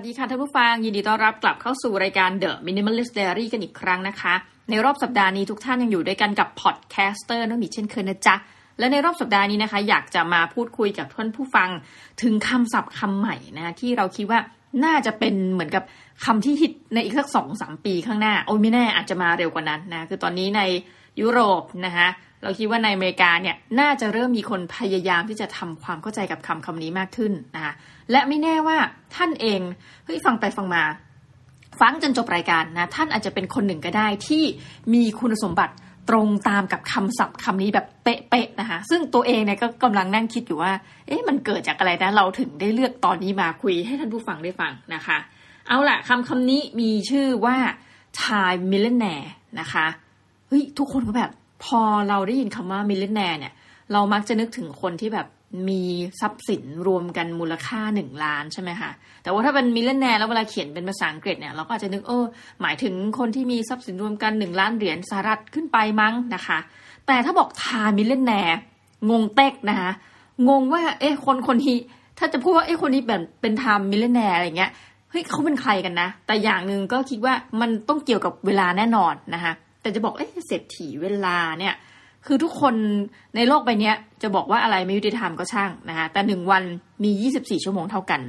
[0.00, 4.34] สวัสดีค่ะท่านผู้ฟัง ยินดีต้อนรับกลับเข้าสู่รายการ The Minimalist Diary กันอีกครั้งนะคะ
[4.70, 8.34] ในรอบสัปดาห์นี้ทุกท่านยังอยู่ด้วยกันกับ podcaster น้องมีเช่นเคยนะจ๊ะ
[8.78, 11.68] และในรอบสัปดาห์นี้นะคะ อยากจะมาพูดคุยกับท่านผู้ฟัง
[12.22, 14.40] ถึงคำศัพท์คำใหม่นะที่เราคิดว่า
[14.84, 15.82] น่าจะเป็นเหมือนกับ
[16.24, 20.62] คำที่ฮิตในอีกสักสองสามปีข้างหน้า โอ้ไม่แน่อาจจะมาเร็วกว่านั้นนะคือตอนนี้ใน
[21.20, 22.08] ยุโรปนะคะ
[22.42, 27.72] เราคิดว่าในอเมริกาเนี่ยน่าจะเริ่มมีคนพยายามที่จะทำความเข้าใจกับคำคำนี้มากขึ้นนะคะ
[28.10, 28.78] และไม่แน่ว่า
[29.16, 29.60] ท่านเอง
[30.04, 30.82] เฮ้ยฟังไปฟังมา
[31.80, 34.44] ฟังจนจบรายการนะท่านอาจจะเป็นคนหนึ่งก็ได้ที่
[34.94, 35.74] มีคุณสมบัติ
[36.08, 40.72] ตรงตามกับคำศัพท์คำนี้แบบเป๊ะๆนะคะซึ่งตัวเองเนี่ยก็กำลังนั่งคิดอยู่ว่า
[41.06, 45.18] เอ๊ะมันเกิดจากอะไรนะเราถึงได้เลือกตอนนี้มาคุยให้ท่านผู้ฟังได้ฟังนะคะ
[45.68, 47.56] เอาล่ะคำคำนี้มีชื่อว่า
[48.22, 49.28] time millionaire
[49.60, 49.86] นะคะ
[50.48, 51.30] เฮ้ยทุกคนก็แบบ
[51.64, 53.52] พอเราได้ยินคำว่ามิลเลนแนร์เนี่ย
[53.92, 55.26] เรามักจะนึกถึงคนที่แบบ
[55.68, 55.82] มี
[56.20, 58.90] ทรัพย์สินรวมกันมูลค่าหนึ่งล้านใช่ไหมคะ
[59.22, 62.24] แต่ว่าถ้าเป็น millionaire แล้วเวลาเขียนเป็นภาษาอังกฤษเนี่ยเราก็อาจจะนึกเออ
[62.62, 66.58] หมายถึงคนที่มีทรัพย์สินรวมกันหนึ่งล้านเหรียญสหรัฐขึ้นไปมั้งนะคะ
[67.06, 68.58] แต่ถ้าบอก time millionaire
[69.10, 69.90] งงเต็กนะคะ
[70.48, 71.78] งงว่าเอ๊ะคนคนนี้
[72.18, 74.70] ถ้าจะพูดว่าเอ๊ะคนนี้แบบเป็น time millionaire อะไรเงี้ย
[75.10, 81.74] เฮ้ยเขาเป็นใครกันนะ แต่อย่างหนึ่งก็คิดว่ามันต้องเกี่ยวกับเวลาแน่นอนนะคะ แต่จะบอกเอ๊ะเศรษฐีเวลาเนี่ย
[82.26, 82.74] คือทุกคน
[83.36, 86.62] ในโลกใบนี้จะบอกว่าอะไรไม่ยุติธรรมก็ช่างนะคะแต่หนึ่งวัน
[87.04, 88.20] มี 24 ชั่วโมงเท่ากัน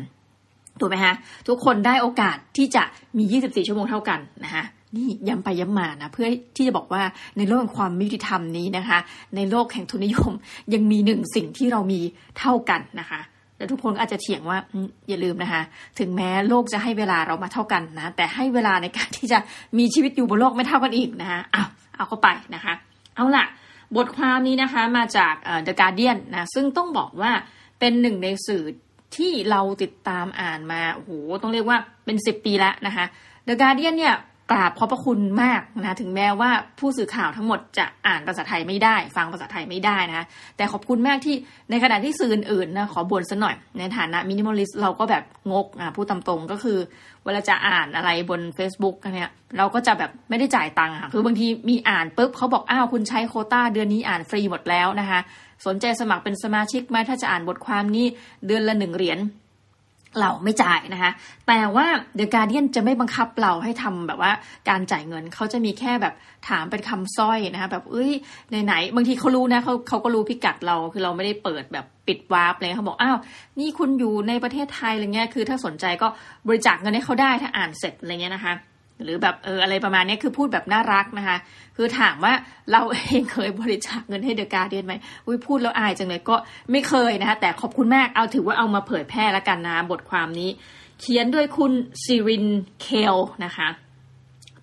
[0.80, 1.16] ถูกไหมฮะ
[1.47, 2.83] ทุกคนได้โอกาสที่จะ
[3.17, 4.64] มี 24 ชั่วโมงเท่ากันนะคะ
[4.95, 7.03] นี่ย้ำไปย้ำมานะเพื่อที่จะบอกว่า
[7.38, 9.00] ในโลกแห่งความม่ยุติธรรมนี้นะคะ
[9.36, 10.31] ในโลกแห่งทุนนิยม
[10.73, 12.00] ยังมีหนึ่งสิ่งที่เรามี
[12.39, 13.20] เท่ากันนะคะ
[13.59, 14.57] แต่ทุกคนอาจจะเถียงว่า
[15.09, 15.61] อย่าลืมนะคะ
[15.99, 19.39] ถึงแม้โลกจะให้เวลาเรามาเท่ากันนะ แต่ให้เวลาในการที่จะ
[19.77, 21.63] มีชีวิตอยู่บนโลกไม่เท่ากันอีกนะคะเอา
[21.95, 22.73] เอาเข้าไปนะคะ
[23.15, 23.45] เอาล่ะ
[23.95, 25.33] บทความนี้นะคะมาจาก
[25.67, 27.31] The Guardian นะซึ่งต้องบอกว่า
[27.80, 28.63] เป็นหนึ่งในสื่อ
[29.15, 33.05] ที่เราติดตามอ่านมาโอ้โหต้องเรียกว่าเป็นสิบปีแล้วนะคะ
[33.47, 34.15] The Guardian เนี่ย
[34.52, 40.26] กราบขอบพระคุณมากนะถึงแม้ว่าผู้สื่อข่าวทั้งหมดจะอ่านภาษาไทยไม่ได้ ฟังภาษาไทยไม่ได้นะ
[40.58, 41.36] แต่ขอบคุณมากที่
[41.70, 46.77] ในขณะที่สื่ออื่นๆนะขอบ่นสัหน่อย ในฐานะมินิมอลิสเราก็แบบงกอะพูดตามตรงก็คือ
[47.23, 55.20] เวลาจะอ่านอะไรบน Facebook เนี่ยเราก็จะแบบไม่ได้จ่ายตังค์ค่ะคือบางทีมีอ่านปุ๊บเขาบอกอ้าวคุณใช้โคต้าเดือนนี้อ่านฟรีหมดแล้วนะคะ
[55.65, 58.05] สนใจสมัครเป็นสมาชิกไหมถ้าจะอ่านบทความนี้
[58.45, 59.20] เดือนละหนึ่งเหรียญ
[60.20, 61.11] เราไม่จ่ายนะคะ
[61.47, 64.31] แต่ว่าเดอะการเดียนจะไม่บังคับเราให้ทำแบบว่า
[64.70, 66.14] การจ่ายเงินเขาจะมีแค่แบบ
[66.49, 68.11] ถามเป็นคำสร้อยนะคะ แบบเอ้ย
[68.65, 73.17] ไหนๆบางทีเขารู้นะเขาเขาก็รู้พิกัดเราคือเราไม่ได้เปิดแบบปิดวาร์ปเลยเขาบอกอ้าว
[73.59, 76.08] นี่คุณอยู่ในประเทศไทยอะไรเงี้ยคือถ้าสนใจก็
[76.47, 78.53] บริจาคเงินให้เขาได้ถ้าอ่านเสร็จอะไรเงี้ยนะคะ
[79.04, 81.37] หรือแบบเอออะไรประมาณนี้คือพูดแบบน่ารักนะคะ
[81.76, 82.33] คือถามว่า
[82.71, 84.93] เราเองเคยบริจาคเงินให้เดอะการเดียนไหม
[85.26, 86.36] อุ้ยพูดแล้วอายจังเลยก็
[86.71, 90.49] ไม่เคยนะคะแต่ขอบคุณมากเอาถือว่าเอามาเผยแพร่แล้วกันนะบทความนี้
[90.99, 91.71] เขียนด้วยคุณ
[92.04, 92.45] ซิริน
[92.82, 93.15] เคล
[93.45, 93.67] นะคะ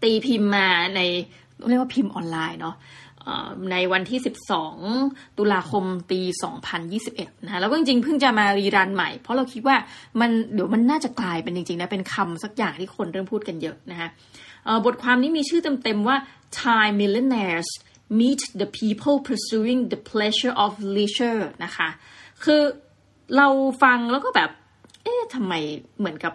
[0.02, 1.00] ตีพิมพ์มาใน
[1.68, 2.74] เรียกว่าพิมพ์ออนไลน์เนาะ
[3.72, 4.20] ในวันที่
[4.78, 6.20] 12 ตุลาคมปี
[6.82, 9.76] 2021 นะคะแล้วก็จริงๆ เพิ่งจะมารีรันใหม่ เพราะเราคิดว่า
[10.20, 14.08] มันเดี๋ยวมันน่าจะกลายเป็นจริงๆนะเป็นคำสักอย่างที่คนเริ่มพูดกันเยอะนะคะ
[14.84, 16.16] บทความนี้มีชื่อเต็มๆว่า
[16.60, 17.70] Thai millionaires
[18.20, 21.88] meet the people pursuing the pleasure of leisure นะคะ
[22.44, 22.62] คือ
[23.36, 23.48] เรา
[23.82, 24.50] ฟังแล้วก็แบบ
[25.02, 25.52] เอ๊ะทำไม
[25.98, 26.32] เหมือนกับ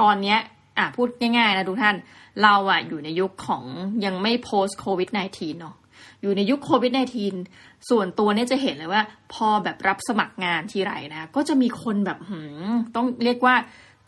[0.00, 0.38] ตอนเนี้ย
[0.78, 1.96] อะพูดง่ายๆนะทุกท่าน
[2.42, 3.64] เราอะอยู่ในยุคของ
[4.04, 5.74] ยังไม่ post covid 19เนาะ
[6.22, 6.92] อยู่ในยุคโควิด
[7.38, 9.02] -19 ส่วนตัวเนี่ยจะเห็นเลยว่า
[9.32, 12.40] พอแบบรับสมัครงานทีไรนะ ก็จะมีคนแบบหื
[12.70, 13.54] มต้องเรียกว่า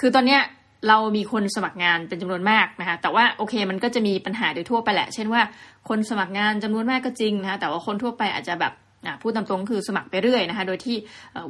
[0.01, 0.43] คือตอนเนี้ย
[0.89, 5.43] เรามีคนสมัครงานเป็นจำนวนมากนะคะแต่ว่าโอเคมันก็จะมีปัญหาโดยทั่วไปแหละ เช่นว่า
[5.89, 8.73] คนสมัครงานจำนวนมากก็จริงนะคะแต่ว่าคนทั่วไปอาจจะแบบ
[9.23, 10.97] พูดตามตรงคือสมัครไปเรื่อยนะคะ โดยที่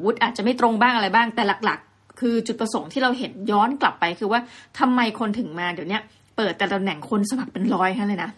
[0.03, 4.41] วุฒิอาจจะไม่ตรงบ้างอะไรบ้าง แต่หลักๆ คือจุดประสงค์ที่เราเห็นย้อนกลับไปคือว่า
[4.79, 5.99] ทำไมคนถึงมาเดี๋ยวนี้
[6.37, 8.31] เปิดแต่ตำแหน่งคนสมัครเป็นร้อยแค่เลยนะ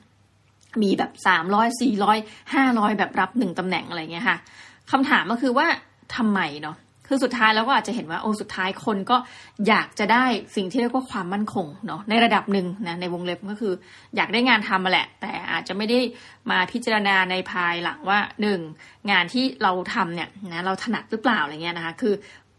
[0.82, 2.18] มีแบบสามร้อยสี่ร้อย
[2.54, 4.38] ห้าร้อยแบบรับหนึ่งตำแหน่งอะไรเงี้ยค่ะ
[4.90, 5.66] คำถามก็คือว่า
[6.16, 6.76] ทำไมเนาะ
[7.09, 9.16] คือสุดท้ายแล้วก็อาจจะเห็นว่าโอ้สุดท้ายคนก็
[9.68, 10.24] อยากจะได้
[10.56, 13.72] สิ่งที่เรียกว่าความมั่นคงเนาะในระดับหนึ่งนะในวงเล็บก็คือ
[14.16, 15.98] อยากได้งานทำมาแหละ แต่อาจจะไม่ได้
[16.50, 18.60] มาพิจารณาในภายหลังว่าหนึ่ง
[19.10, 22.15] งานที่เราทำเนี่ยนะเราถนัดหรือเปล่าอะไรเงี้ยนะคะ คือ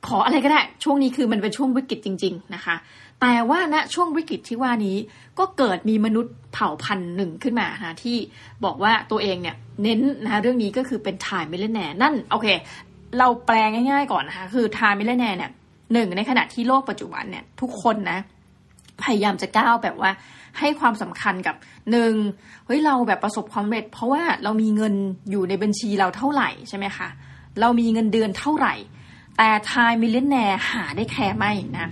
[0.07, 2.75] ขออะไรก็ได้ ช่วงนี้คือมันเป็นช่วงวิกฤตจริง ๆนะคะ
[3.22, 4.98] แต่ว่าณนะช่วงวิกฤตที่ว่านี้
[5.40, 8.18] ก็เกิดมีมนุษย์เผ่าพันธุ์หนึ่งขึ้นมานะที่
[8.66, 12.48] บอกว่าตัวเองเนี่ยเน้นนะคะเรื่องนี้ก็คือเป็น time millionaire นั่นโอเค
[13.19, 15.52] เราแปลง่ายๆก่อนนะคะคือ time millionaire เนี่ย
[15.94, 18.19] หนึ่งในขณะที่โลกปัจจุบันเนี่ยทุกคนนะ
[19.04, 20.12] พยายามจะก้าวแบบว่า
[20.60, 21.56] ให้ความสำคัญกับ
[21.92, 22.13] หนึ่ง
[22.66, 24.94] เฮ้ยเราแบบประสบความสำเร็จ เพราะว่าเรามีเงิน
[25.31, 27.07] อยู่ในบัญชีเราเท่าไหร่ใช่ไหมคะ
[27.60, 28.74] เรามีเงินเดือนเท่าไหร่
[29.37, 31.91] แต่ time millionaire หาได้แคร์ไม่นะ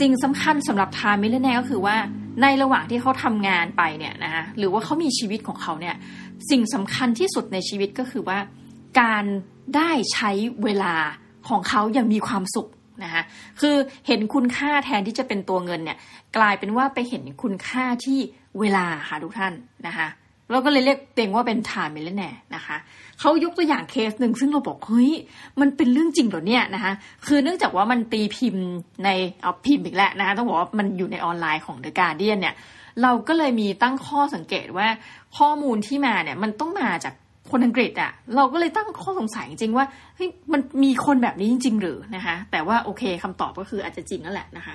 [0.00, 1.96] สิ่งสำคัญสำหรับ time millionaire ก็คือว่า
[2.42, 5.96] ในระหว่างที่เขาทำงานไปเนี่ยนะคะหรือว่าเขามีชีวิตของเขาเนี่ย
[6.50, 8.38] สิ่งสำคัญที่สุดในชีวิตก็คือว่า
[9.00, 9.24] การ
[9.76, 10.30] ได้ใช้
[10.64, 10.94] เวลา
[11.48, 12.68] ของเขาอย่างมีความสุข
[13.04, 13.22] นะคะ
[13.60, 13.76] คือ
[14.06, 15.98] เห็นคุณค่าแทนที่จะเป็นตัวเงินเนี่ย
[16.36, 18.18] กลายเป็นว่าไปเห็นคุณค่าที่
[18.60, 19.52] เวลาค่ะทุกท่าน
[19.86, 20.08] นะคะ
[20.50, 22.76] เราก็เลยเรียกเต็งว่าเป็น time millionaire นะคะ
[23.20, 25.10] เขายกตัวอย่างเคสหนึ่งซึ่งเราบอกเฮ้ย
[25.60, 26.92] มันเป็นเรื่องจริงเหรอเนี่ยนะคะ
[27.26, 28.64] คือเนื่องจากว่ามันตีพิมพ์
[29.04, 29.08] ใน
[29.42, 32.54] เอาพิมพ์อีกแล้วนะคะต้องบอกว่ามันอยู่ในออนไลน์ของ The Guardian เนี่ย
[33.02, 34.88] เราก็เลยมีตั้งข้อสังเกตว่า
[35.38, 37.14] ข้อมูลที่มาเนี่ยมันต้องมาจาก
[37.50, 39.86] คนอังกฤษอะ่ะเราก็เลยตั้งข้อสงสัยจริงว่า
[40.16, 44.74] เฮ้ยมันมีคนแบบนี้จริง ๆ หรือนะคะแต่ว่าโอเคคำตอบก็คืออาจจะจริงนั่นแหละนะคะ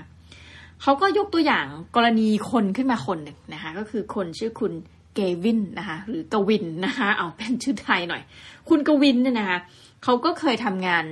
[0.81, 1.65] เขาก็ยกตัวอย่าง
[1.95, 4.71] กรณีคนขึ้นมาคนหนึ่งนะคะก็คือคนชื่อคุณ
[5.15, 8.21] เกวินนะคะหรือกวินนะคะเอาเป็นชื่อไทยหน่อย
[8.69, 9.59] คุณกวินเนี่ยนะคะ
[10.03, 11.05] เขาก็เคยทำงาน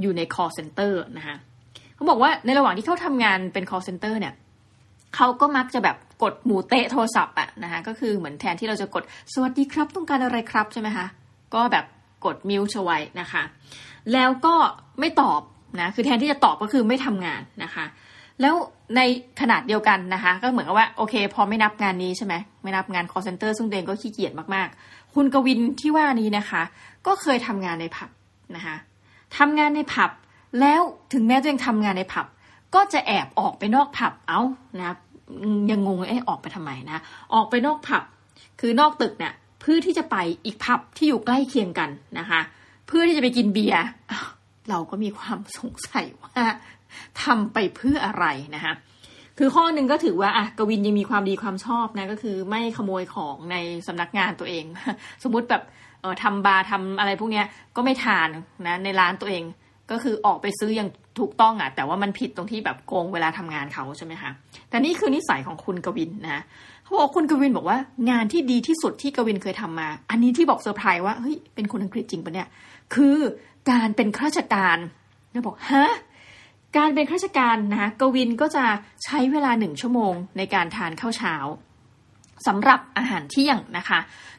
[0.00, 1.36] อยู่ใน call center นะคะ
[1.94, 4.34] เขาบอกว่าในระหว่างที่เขาทำงานเป็น call center เนี่ย
[5.16, 9.02] เขาก็มักจะแบบกดหมูเตะโทรศัพท์อะนะคะก็คือเหมือนแทนที่เราจะกด
[9.32, 11.06] สวัสดีครับต้องการอะไรครับใช่ไหมคะ
[11.54, 11.84] ก็แบบ
[12.24, 13.42] กดมิวชไว้นะคะ
[14.12, 14.54] แล้วก็
[15.00, 15.40] ไม่ตอบ
[15.80, 17.84] นะคือแทนที่จะตอบก็คือไม่ทำงานนะคะ
[18.42, 18.54] แล้ว
[18.96, 19.00] ใน
[19.40, 26.62] ขนาดเดียวกันนะคะ ก็เหมือนกับว่าโอเค พอไม่นับงานนี้ใช่ไหมไม่นับงาน call center ซึ่งเดงก็ขี้เกียจมากๆ คุณกวินที่ว่านี้นะคะ
[27.06, 28.10] ก็เคยทำงานในผับ
[28.56, 28.76] นะคะ
[29.38, 30.10] ทำงานในผับ
[30.60, 30.80] แล้ว
[31.12, 32.26] ถึงแม้ตัวเองทำงานในผับ
[32.74, 34.40] ก็จะแอบออกไปนอกผับเอา
[34.78, 34.86] นะ
[35.70, 37.02] ยังงงเอ๊ะออกไปทำไมนะ
[37.34, 38.02] ออกไปนอกผับ
[38.60, 42.40] คือนอกตึกเนี่ยเพื่อที่จะไปอีกผับที่อยู่ใกล้เคียงกันนะคะ
[42.86, 43.84] เพื่อที่จะไปกินเบียร์
[44.70, 46.44] เราก็มีความสงสัยว่า
[47.22, 48.24] ทำไปเพื่ออะไร
[48.56, 48.74] นะคะ
[49.38, 53.56] คือข้อหนึ่งก็ถือว่าอะกวินยังมีความดีความชอบนะก็คือไม่ขโมยของใน
[53.86, 54.64] สำนักงานตัวเอง
[55.22, 55.62] สมมุติแบบ
[56.00, 57.42] เออทำบาร์ทำอะไรพวกนี้
[57.76, 58.28] ก็ไม่ทาน
[58.66, 59.44] นะในร้านตัวเอง
[59.90, 64.30] ก็คือออกไปซื้ออย่างถูกต้องอะ แต่ว่ามันผิดตรงที่แบบโกงเวลาทำงานเขาใช่ไหมคะ
[64.70, 66.42] แต่นี่คือนิสัยของคุณกวินนะ
[66.82, 67.78] เขาบอกคุณกวินบอกว่า
[68.10, 72.48] งานที่ดีที่สุดที่กวินเคยทำมา อันนี้ที่บอกเซอร์ไพรส์ว่าเฮ้ยเป็นคนอังกฤษจริงปะเนี่ย
[72.94, 73.18] คือ
[73.70, 74.78] การเป็นข้าราชการ
[75.32, 75.86] แล้วบอกฮะ
[76.76, 78.64] การเป็นข้าราชการนะคะกวินก็จะ
[79.04, 81.34] ใช้เวลาหนึ่งชั่วโมงในการทานข้าวเช้า
[82.46, 83.98] สำหรับอาหารเที่ยงนะคะ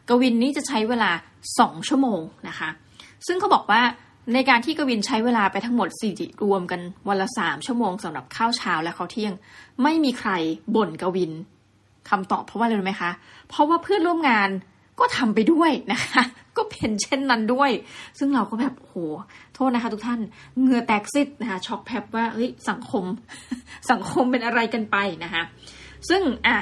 [0.10, 1.12] กวินนี้จะใช้เวลา
[1.60, 2.70] สองชั่วโมงนะคะ
[3.28, 3.82] ซึ่งเขาบอกว่า
[4.34, 6.14] ในการที่กวินใช้เวลาไปทั้งหมดสี่
[6.44, 9.34] รวมกันวันละสามชั่วโมงสำหรับข้าวเช้าและข้าวเที่ยง
[9.84, 10.32] ไม่มีใคร
[10.76, 11.32] บ่นกวิน
[12.10, 13.12] คำตอบเพราะว่าอะไรรู้ไหมคะ
[13.50, 14.50] เพราะว่าเพื่อนร่วมงาน
[15.00, 16.24] ก็ทำไปด้วยนะคะ
[16.58, 17.72] ก็เป็นเช่นนั้นด้วย
[18.20, 18.96] ซึ่งเราก็แบบโห
[19.54, 20.20] โทษนะคะ ทุกท่าน
[20.62, 23.06] เงือแตกซิดนะคะช็อกแพบว่าเฮ้ยสังคม
[23.92, 25.44] สังคมเป็นอะไรกันไปนะคะ
[26.10, 26.58] ซึ่งอะ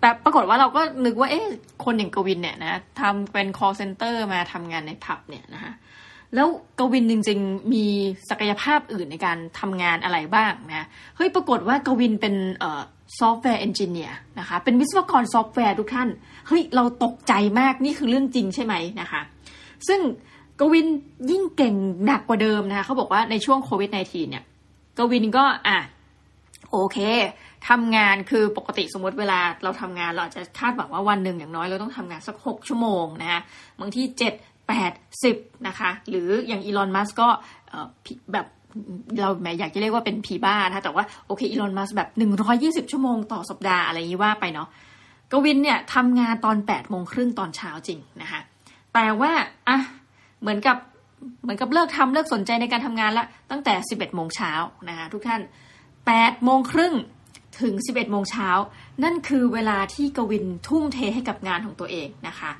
[0.00, 1.46] แต่ปรากฏว่าเราก็นึกว่าเอ๊ะ
[1.84, 5.72] คนอย่างกวินเนี่ยนะทำเป็น call center มาทำงานในผับเนี่ยนะคะ
[6.34, 7.84] แล้วกวินจริง ๆ มี
[8.30, 10.86] ศักยภาพอื่นในการทำงานอะไรบ้างนะ
[11.16, 12.34] เฮ้ยปรากฏว่ากวินเป็น
[13.18, 16.08] software engineer นะคะเป็นวิศวกรซอฟต์แวร์ทุกท่าน
[16.48, 19.20] เฮ้ยเราตกใจมากนี่คือเรื่องจริงใช่ไหมนะคะ
[19.88, 20.00] ซึ่ง
[20.60, 20.86] กวิน
[21.30, 21.74] ยิ่งเก่ง
[22.06, 24.44] หนักกว่าเดิมนะคะเขาบอกว่าในช่วงโควิด -19 เนี่ย
[24.98, 25.78] กวินก็อะ
[26.70, 26.98] โอเค
[27.68, 33.40] ทำงานคือปกติสมมติเวลาเราทำงานเราจะคาดหวังว่าวันหนึ่งอย่างน้อยเราต้องทำงานสักหกชั่วโมงนะคะ
[33.80, 34.34] บางที่เจ็ด
[34.68, 34.92] แปด
[35.22, 35.36] สิบ
[35.68, 37.28] นะคะหรืออย่างอีลอนมัสก็
[38.32, 38.46] แบบ
[39.20, 44.68] เราแม้อยากจะเรียกว่าเป็นผีบ้านะแต่ว่าโอเคอีลอนมัสแบบหนึ่งร้อยี่สิบชั่วโมงต่อสัปดาห์อะไรนี้ว่าไปเนาะ
[45.32, 48.40] กวินเนี่ยทำงานตอนแปดโมงครึ่งตอนเช้าจริงนะคะ
[48.94, 49.32] แต่ว่า
[49.68, 49.78] อะ
[50.40, 50.76] เหมือนกับ
[51.42, 54.52] เหมือนกับเลิกทำเลิกสนใจในการทำงานละตั้งแต่สิบเอ็ดโมงเช้า
[54.88, 55.40] นะคะทุกท่าน
[56.06, 56.94] แปดโมงครึ่ง
[57.60, 58.48] ถึงสิบเอ็ดโมงเช้า
[59.04, 62.50] นั่นคือเวลาที่กวินทุ่มเทให้กับงานของตัวเองนะคะ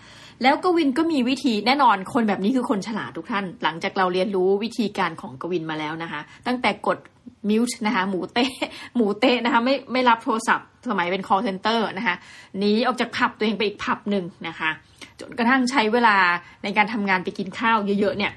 [0.43, 6.99] แล้วกวินก็มีวิธีแน่นอนคนแบบนี้คือคนฉลาดทุกท่าน หลังจากเราเรียนรู้วิธีการของกวินมาแล้วนะคะ ตั้งแต่กด
[7.51, 8.45] mute นะคะหมูเต้
[8.97, 12.17] หมูเต้นะคะไม่ไม่รับโทรศัพท์สมัยเป็น call center นะคะ
[12.59, 14.71] หนีออกจากผับตัวเองไปอีกผับหนึ่งนะคะ
[15.21, 16.17] จนกระทั่งใช้เวลา
[16.63, 18.33] ในการทำงานไปกินข้าวเยอะๆเนี่ย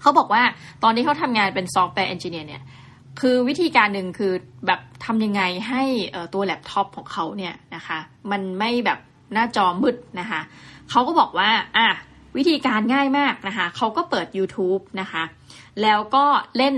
[0.00, 0.42] เขาบอกว่า
[0.82, 2.62] ตอนนี้เขาทำงานเป็น software engineer เนี่ย
[3.20, 4.32] คือวิธีการหนึ่งคือ
[4.66, 5.82] แบบทำยังไงให้
[6.34, 7.98] ตัวแล็ปท็อปของเขาเนี่ยนะคะ
[8.30, 8.98] มันไม่แบบ
[9.34, 10.40] หน้าจอมืดนะคะ
[10.90, 11.88] เขาก็บอกว่าอะ
[12.36, 15.22] วิธีการง่ายมากนะคะเขาก็เปิด YouTube นะคะ
[15.82, 16.24] แล้วก็
[16.58, 16.74] เล่น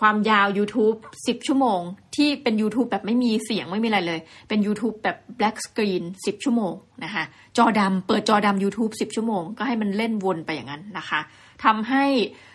[0.00, 1.80] ความยาว YouTube 10 ชั่วโมง
[2.16, 7.24] ที่เป็น YouTube แบบไม่มีเสียงไม่มีอะไรเลย เป็น YouTube แบบ black screen 10 ชั่วโมงนะคะ
[7.58, 11.20] จอดำเปิดจอดำ YouTube 10 ชั่วโมง ก็ให้มันเล่นวนไปอย่างนั้นนะคะ
[11.64, 12.04] ทำให้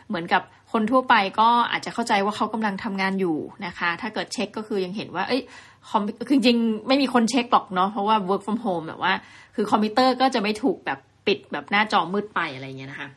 [0.07, 5.41] เหมือนกับคนทั่วไปก็อาจจะเข้าใจว่าเขากำลังทำงานอยู่นะคะ ถ้าเกิดเช็คก็คือยังเห็นว่า เอ้ย
[5.89, 9.13] คอมคือจริงไม่มีคนเช็คหรอกเนาะเพราะว่า work from home แบบว่า
[9.55, 13.09] คือคอมพิวเตอร์ก็จะไม่ถูกแบบปิดแบบหน้าจอมืดไปอะไรเงี้ยนะคะ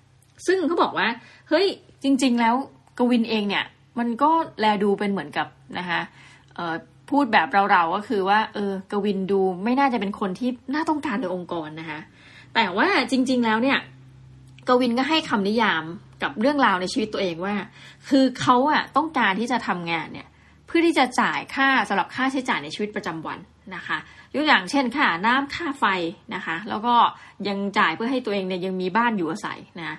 [0.46, 1.08] ซึ่งเขาบอกว่า
[1.48, 1.66] เฮ้ย
[2.02, 2.54] จริง ๆ แล้ว
[2.98, 3.64] กวินเองเนี่ย
[3.98, 5.46] มันก็แลดูเป็นเหมือนกับ
[5.78, 6.00] นะคะ
[7.10, 12.00] พูดแบบเราๆก็คือว่า เออกวินดูไม่น่าจะเป็นคนที่น่าต้องการในองค์กรนะคะ
[12.54, 13.78] แต่ว่าจริง ๆ แล้วเนี่ย
[14.68, 15.84] กวินก็ให้คำนิยาม
[16.22, 17.54] กับเรื่องราวในชีวิตตัวเองว่า
[18.08, 20.27] คือเขาอะต้องการที่จะทำงานเนี่ย
[20.68, 23.38] เพื่อที่จะจ่ายค่าสำหรับค่าใช้จ่ายในชีวิตประจำวัน
[23.74, 23.98] นะคะ
[24.34, 25.84] ยกอย่างเช่นค่าน้ำค่าไฟ
[26.34, 26.94] นะคะ แล้วก็
[27.48, 29.96] ยังจ่ายเพื่อให้ตัวเองเนี่ยยังมีบ้านอยู่อาศัยนะ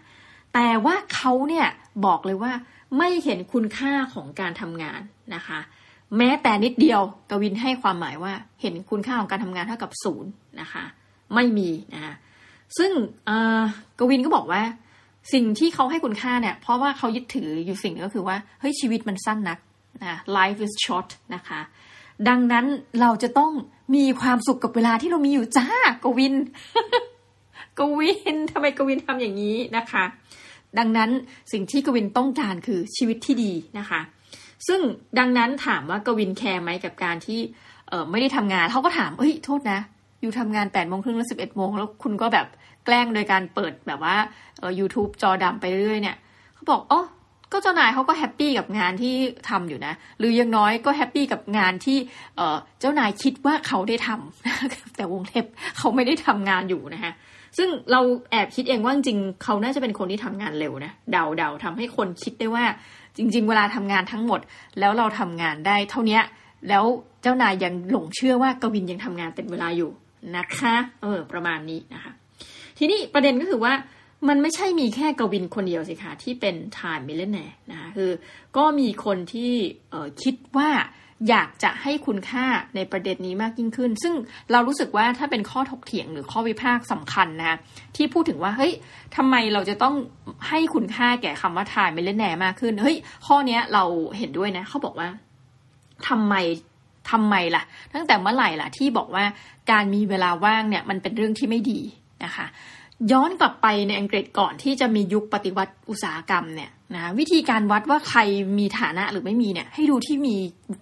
[0.53, 1.67] แต่ว่าเขาเนี่ย
[2.05, 2.51] บอกเลยว่า
[2.97, 5.01] ไม่เห็นคุณค่าของการทำงาน
[5.35, 5.59] นะคะ
[6.17, 10.83] แม้แต่นิดเดียวกวินให้ความหมายว่าเห็นคุณค่าของการทำงานเท่ากับศูนย์นะคะ
[11.35, 12.13] ไม่มีนะคะ
[12.77, 12.91] ซึ่ง
[13.99, 14.61] กวินก็บอกว่า
[15.33, 19.59] สิ่งที่เขาให้คุณค่าเนี่ยเพราะว่าเขายึดถืออยู่สิ่งก็คือว่าเฮ้ยชีวิตมันสั้นนัก
[20.03, 21.61] นะ life is short นะคะ
[22.29, 22.65] ดังนั้น
[23.01, 23.51] เราจะต้อง
[23.95, 25.67] มีความสุขกับเวลาที่เรามีอยู่จ้า
[26.03, 26.35] กวิน
[27.79, 30.03] กวินทำไมกวินทำอย่างนี้นะคะ
[30.77, 31.09] ดังนั้น
[31.51, 34.01] สิ่งที่กวินต้องการคือชีวิตที่ดีนะคะ
[34.67, 34.81] ซึ่ง
[35.19, 37.39] ดังนั้นถามว่ากวินแคร์ไหมกับการที่
[37.89, 39.79] เออไม่ได้ทำงานเขาก็ถามเฮ้ยโทษนะ
[40.21, 42.47] อยู่ทำงานแปดโมงครึ่งแล้วสิบเอ็ดโมงแล้วคุณก็แบบ
[42.85, 44.15] แกล้งโดยการเปิดแบบว่า
[44.59, 46.17] เออ YouTube จอดำไปเรื่อยเนี่ย
[46.55, 47.01] เขาบอกอ๋อ
[47.51, 49.13] ก็เจ้านายเขาก็แฮปปี้กับงานที่
[49.49, 51.97] ทำอยู่นะ หรืออย่างน้อยก็แฮปปี้กับงานที่
[52.37, 55.45] เเจ้านายคิดว่าเขาได้ทำแต่วงเล็บ
[55.77, 57.13] เขาไม่ได้ทำงานอยู่นะฮะ
[57.57, 58.01] ซึ่งเรา
[58.31, 62.65] แอบคิดเองว่าจริงเขาน่าจะเป็นคนที่ทำงานเร็วนะเดาเดาทำให้คนคิดได้ว่า
[63.17, 64.39] จริง ๆ เวลาทำงานทั้งหมด
[64.79, 66.19] แล้วเราทำงานได้เท่านี้
[66.69, 66.83] แล้ว
[67.21, 69.91] เจ้านายยังหลงเชื่อว่ากวินยังทำงานเต็มเวลาอยู่
[70.37, 72.11] นะคะ เออ ประมาณนี้นะคะ
[72.77, 73.73] ทีนี้ประเด็นก็คือว่า
[74.27, 78.11] มันไม่ใช่มีแค่กวินคนเดียวสิคะที่เป็น time millionaire นะคะคือ
[78.57, 79.51] ก็มีคนที่
[80.21, 80.69] คิดว่า
[81.29, 82.45] อยากจะให้คุณค่า
[82.75, 84.13] ในประเด็นนี้มากยิ่งขึ้น ซึ่ง
[84.51, 87.57] เรารู้สึกว่าถ้าเป็นข้อถกเถียงหรือข้อวิพากษ์สำคัญนะ
[87.95, 88.73] ที่พูดถึงว่าเฮ้ย
[89.15, 89.95] ทำไมเราจะต้อง
[90.49, 92.97] ให้คุณค่าแก่คำว่า time millionaire มากขึ้นเฮ้ย
[93.27, 93.83] ข้อนี้เรา
[94.17, 95.09] เห็นด้วยนะเขาบอกว่า
[96.07, 96.35] ทำไม
[97.11, 99.25] ทำไมล่ะ ตั้งแต่เมื่อไหร่ล่ะที่บอกว่า
[99.71, 101.79] การมีเวลาว่างเนี่ยมันเป็นเรื่องที่ไม่ดี
[102.23, 102.45] นะคะ
[103.11, 108.19] ย้อนกลับไปในอังกฤษก่อนที่จะมียุคปฏิวัติอุตสาหกรรมเนี่ยนะวิธีการวัดว่าใคร
[108.59, 110.35] มีฐานะหรือไม่มีเนี่ยให้ดูที่มี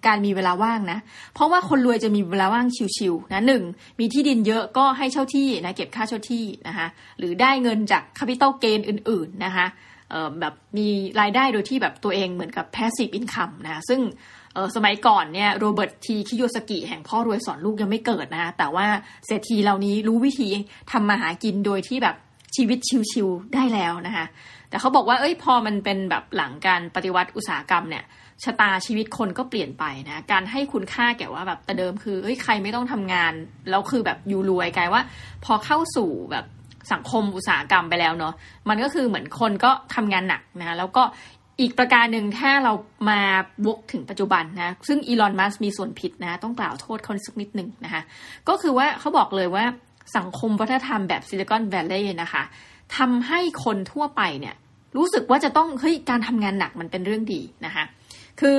[0.07, 0.99] การมีเวลาว่างนะ
[1.33, 3.63] เพราะว่าคนรวยจะมีเวลาว่างชิวๆนะหนึ่ง
[3.99, 6.87] มีที่ดินเยอะก็ให้เช่าที่นะเก็บค่าเช่าที่นะคะ
[7.19, 9.67] หรือได้เงินจาก capital gain อื่น ๆนะคะ
[10.39, 10.87] แบบมี
[11.21, 14.01] รายได้โดยที่แบบตัวเองเหมือนกับ passive income นะซึ่ง
[14.75, 18.87] สมัยก่อนเนี่ยโรเบิร์ตทีคิโยสกิแห่งพ่อรวยสอนลูกยังไม่เกิดนะ แต่ว่า
[19.25, 20.49] เศรษฐีเหล่านี้รู้วิธี
[20.91, 22.15] ทำมาหากินโดยที่แบบ
[22.55, 22.79] ชีวิต
[23.11, 24.25] ชิวๆได้แล้วนะคะ
[24.69, 28.03] แต่เขาบอกว่าเอ้ยพอมันเป็นแบบหลังการปฏิวัติอุตสาหกรรมเนี่ย
[28.43, 33.33] ชะตาชีวิตคนก็เปลี่ยนไปนะ การให้คุณค่าแก่ว่าแบบแต่เดิมคือเอ้ยใครไม่ต้องทำงาน
[33.69, 35.01] แล้วคือแบบอยู่รวยกลายว่า
[35.45, 36.45] พอเข้าสู่แบบ
[36.93, 38.33] สังคมอุตสาหกรรมไปแล้วเนาะ
[38.69, 41.03] มันก็คือเหมือนคนก็ทำงานหนักนะแล้วก็
[41.59, 42.73] อีกประการหนึ่งถ้าเรา
[43.09, 43.21] มา
[43.67, 48.01] วกถึงปัจจุบันนะ ซึ่งอีลอนมัสมีส่วนผิดนะ ต้องกล่าวโทษเขาสักนิดหนึ่งนะคะ
[48.49, 49.65] ก็คือว่าเขาบอกเลยว่า
[50.17, 52.43] สังคมวัฒนธรรมแบบซิลิคอนแวลลย์นะคะ
[52.97, 54.55] ทำให้คนทั่วไปเนี่ย
[54.97, 57.83] รู้สึกว่าจะต้องเฮ้ยการทำงานหนักมันเป็นเรื่องดีนะคะ
[58.39, 58.55] คือ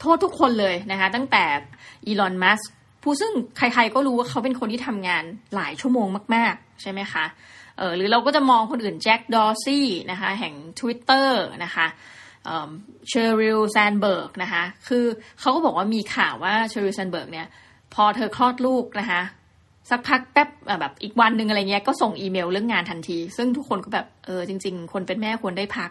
[0.00, 1.44] โทษทุกคนเลยนะคะ ตั้งแต่
[2.06, 2.60] อีลอนมัสก์
[3.02, 7.24] ผู้ซึ่งใครๆก็รู้ว่าเขาเป็นคนที่ทำงานหลายชั่วโมงมาก ๆ ใช่ไหมคะ
[7.78, 11.28] เออหรือเราก็จะมองคนอื่นแจ็คดอร์ซีย์นะคะ แห่ง Twitter
[11.64, 11.86] นะคะ
[12.46, 15.04] เชอริลแซนเบิร์กนะคะ คือ
[15.40, 17.46] เขาก็บอกว่ามีข่าวว่าเชอริลแซนเบิร์กเนี่ย
[17.94, 19.22] พอเธอคลอดลูกนะคะ
[19.90, 20.48] สักพักแป๊บ
[20.80, 25.90] แบบอีกวันหนึ่งอะไรเงี้ยก็ส่งอีเมลเรื่องงานทันที ซึ่งทุกคนก็แบบเออจริง ๆ คนเป็นแม่ควรได้พัก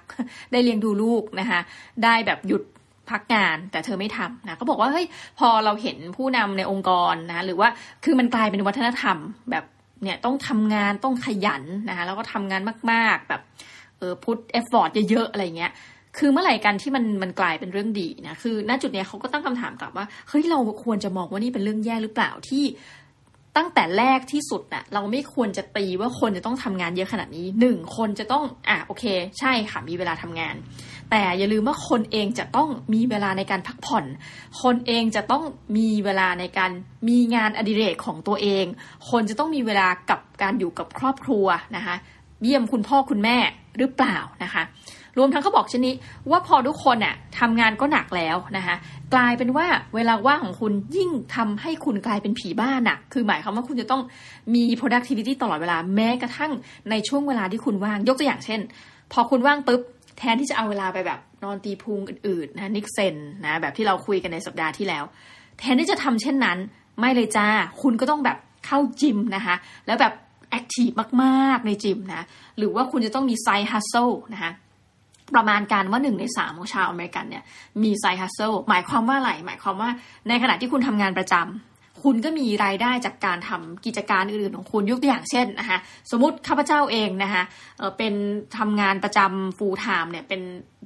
[0.52, 1.60] ได้เลี้ยงดูลูกนะคะ
[2.04, 2.64] ได้แบบหยุด
[3.10, 5.06] พักงานแต่เธอไม่ทำนะก็บอกว่าเฮ้ย
[5.40, 7.70] พอเราเห็นผู้นำในองค์กรนะหรือว่า
[8.04, 9.18] คือมันกลายเป็นวัฒนธรรม
[9.52, 9.66] แบบ
[10.04, 12.62] เนี่ยต้องทำงานต้องขยันนะคะแล้วก็ทำงาน
[12.92, 13.42] มาก ๆ แบบ
[13.98, 15.72] เออ put effort เยอะๆอะไรเงี้ย
[16.18, 22.64] คือเมื่อไหร่กันที่มันมันกลายเป็นเรื่องดีนะคือณจุดเนี้ยเขาก็ตั้งคำถามกลับว่าเฮ้ยเราควรจะมองว่านี่เป็นเรื่องแย่หรือเปล่าที่
[23.58, 29.04] ตั้งแต่แรกที่สุดน่ะเราไม่ควรจะตีว่าคนจะต้องทำงานเยอะขนาดนี้หนึ่งคนจะต้องอะโอเค
[29.40, 30.56] ใช่ค่ะมีเวลาทำงาน
[31.12, 34.06] แต่อย่าลืมว่าคนเองจะต้องมีเวลาในการพักผ่อน
[34.62, 35.44] คนเองจะต้อง
[35.78, 36.72] มีเวลาในการ
[37.10, 38.66] มีงานอดิเรกของตัวเอง
[39.10, 41.46] คนจะต้องมีเวลากับการอยู่กับครอบครัว
[41.76, 41.96] นะคะ
[42.44, 43.38] เยี่ยมคุณพ่อคุณแม่
[43.78, 44.64] หรือเปล่านะคะ
[45.18, 45.94] รวมทั้งเขาบอกชนี้
[46.32, 48.76] ว่าพอทุกคนอะทำงานก็หนักแล้วนะคะ
[49.14, 54.02] กลายเป็นว่าเวลาว่างของคุณยิ่งทำให้คุณกลายเป็นผีบ้านหนักคือหมายความว่าคุณจะต้อง
[54.56, 56.52] มี productivity ตลอดเวลาแม้กระทั่ง
[56.90, 58.60] ในช่วงเวลาที่คุณว่างยกตัวอย่างเช่น
[59.14, 59.82] พอคุณว่างปุ๊บ
[60.18, 65.04] แทนที่จะเอาเวลาไปแบบนอนตีพุงอื่นๆนะนิกเซนนะแบบที่เราคุยกันในสัปดาห์ที่แล้ว
[65.60, 66.58] แทนที่จะทำเช่นนั้น
[67.00, 67.48] ไม่เลยจ้า
[67.82, 69.56] คุณก็ต้องแบบเข้าจิมนะคะ
[69.88, 70.14] แล้วแบบ
[70.52, 70.90] แอคทีฟ
[71.24, 72.26] มากๆในจิมนะ
[72.58, 73.96] หรือว่าคุณจะต้องมีไซฮัสโซ
[74.34, 74.52] นะคะ
[75.36, 77.44] ประมาณการว่าหนึ่งในสามของชาวอเมริกันเนี่ย
[77.84, 79.90] มีไซฮัสเซลหมายความว่าอะไรหมายความว่า
[80.28, 85.78] ในขณะที่คุณทำงานประจำคุณก็มีรายได้จากการทำกิจการอื่นๆของคุณยกตัวอย่างเช่นนะคะ
[86.12, 87.44] สมมติข้าพเจ้าเองนะคะ
[87.98, 88.14] เป็น
[88.58, 90.42] ทำงานประจำ full time เนี่ยเป็น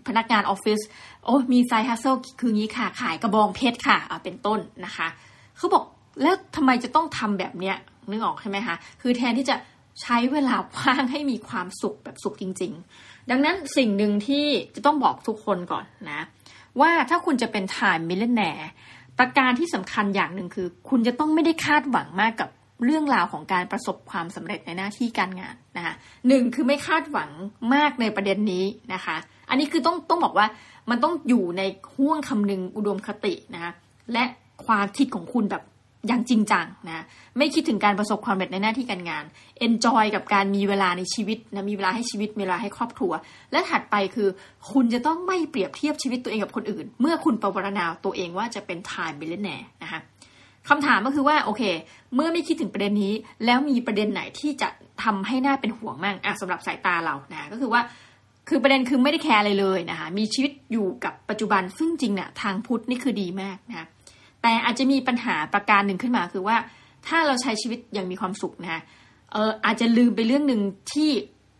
[0.07, 0.79] พนักงานออฟฟิศ
[1.25, 5.07] โอ้มีไซฮัสเซลคืองี้ค่ะ ขายกระบองเพชรค่ะเป็นต้นนะคะ
[5.57, 5.83] เขาบอก
[6.21, 7.75] แล้วทำไมจะต้องทำแบบเนี้ย
[8.09, 9.55] นึกออกใช่ไหมคะคือแทนที่จะ
[10.01, 16.21] ใช้เวลาว่างให้มีความสุขแบบสุขจริง ๆ ดังนั้นสิ่งหนึ่งที่จะต้องบอกทุกคนก่อนนะ
[16.81, 18.69] ว่าถ้าคุณจะเป็นทายมิเลนแนร์
[19.19, 22.49] ประการที่สำคัญอย่างหนึ่งคือ คุณจะต้องไม่ได้คาดหวังมากกับ
[22.85, 25.93] เรื่องราวของการประสบความสำเร็จในหน้าที่การงานนะคะ
[26.27, 27.29] หนึ่งคือไม่คาดหวัง
[27.73, 29.15] มากในประเด็นนี้นะคะ
[29.49, 30.47] อันนี้คือต้องต้องบอกว่า
[30.89, 31.61] มันต้องอยู่ใน
[31.93, 33.71] ห่วงคำนึงอุดมคตินะคะ
[34.13, 34.23] และ
[34.65, 35.63] ความคิดของคุณแบบ
[36.07, 37.03] อย่างจริงจังนะ
[37.37, 39.23] ไม่คิดถึงการประสบความสำเร็จในหน้าที่การงาน
[39.59, 43.11] enjoy กับการมีเวลาในชีวิตนะมีเวลาให้ชีวิตมีเวลาให้ครอบครัว
[43.51, 44.27] และถัดไปคือ
[44.71, 49.99] คุณจะต้องไม่เปรียบเทียบชีวิตตัวเองกับคนอื่น เมื่อคุณปวารณาตัวเองว่าจะเป็น time millionaire นะคะ
[50.69, 51.63] คำถามก็คือว่าโอเค
[52.15, 53.13] เมื่อไม่คิดถึงประเด็นนี้
[53.45, 54.69] แล้วมีประเด็นไหนที่จะ
[55.03, 57.81] ทำให้น่าเป็นห่วงมั่งอะสำหรับสายตาเรานะก็คือว่า
[58.49, 63.87] คือประเด็นคือไม่ได้แคร์อะไรเลยนะคะมีชีวิตอยู่กับปัจจุบันซึ่งจริงเนะ่ยทางพุทธนี่คือดีมากนะคะ
[64.41, 66.57] แต่อาจจะมีปัญหาประการหนึ่งขึ้นมาคือว่า
[67.07, 68.81] ถ้าเราใช้ชีวิตอย่างมีความสุขนะคะ
[69.33, 70.61] เอออาจจะลืมไปเรื่องหนึ่ง
[70.93, 71.09] ที่